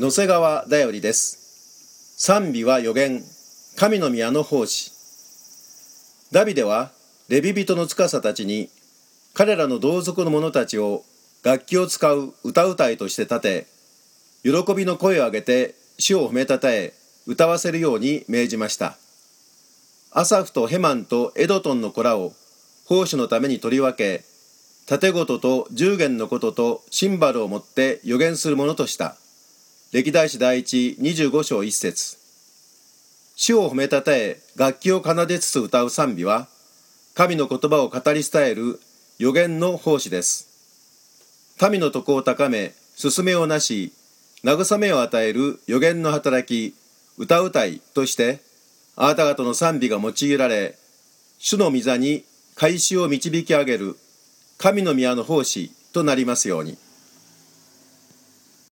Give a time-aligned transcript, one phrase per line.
[0.00, 2.14] 瀬川だよりです。
[2.18, 3.22] 賛美は予言
[3.76, 4.90] 神の宮の奉仕。
[6.32, 6.90] ダビデは
[7.28, 8.68] レビ人の司たちに
[9.34, 11.04] 彼らの同族の者たちを
[11.44, 13.66] 楽器を使う歌うたいとして立て
[14.42, 16.92] 喜びの声を上げて主を褒めたたえ
[17.26, 18.96] 歌わせるように命じました。
[20.10, 22.32] アサフとヘマンとエドトンの子らを
[22.86, 24.24] 奉仕のために取り分け
[24.86, 29.16] 盾事と十弦のこととシンバルを持って予言するものとした。
[29.94, 32.18] 歴代史第一25章一節
[33.36, 36.48] 主を褒めたたえ楽器を奏でつつ歌う賛美は
[37.14, 38.80] 神の言葉を語り伝える
[39.20, 40.48] 予言の奉仕です
[41.70, 43.92] 民の徳を高め進めをなし
[44.42, 46.74] 慰めを与える予言の働き
[47.16, 48.40] 歌うたいとして
[48.96, 50.76] あなた方の賛美が用いられ
[51.38, 52.24] 主の御座に
[52.56, 53.96] 改宗を導き上げる
[54.58, 56.83] 神の宮の奉仕となりますように。